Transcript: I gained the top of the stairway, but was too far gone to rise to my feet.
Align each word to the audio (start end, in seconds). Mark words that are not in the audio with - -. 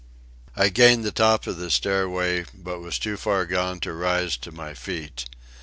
I 0.55 0.69
gained 0.69 1.03
the 1.03 1.11
top 1.11 1.45
of 1.45 1.57
the 1.57 1.69
stairway, 1.69 2.45
but 2.55 2.79
was 2.79 2.97
too 2.97 3.17
far 3.17 3.45
gone 3.45 3.79
to 3.81 3.93
rise 3.93 4.35
to 4.37 4.51
my 4.51 4.73
feet. 4.73 5.25